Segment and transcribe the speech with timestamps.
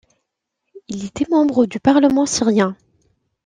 [0.87, 2.75] Il était membre du parlement syrien.